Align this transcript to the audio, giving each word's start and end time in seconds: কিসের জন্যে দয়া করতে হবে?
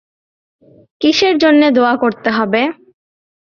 কিসের 1.01 1.35
জন্যে 1.37 1.67
দয়া 1.71 1.95
করতে 1.95 2.29
হবে? 2.31 2.61